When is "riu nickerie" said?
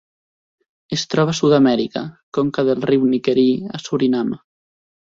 2.91-3.79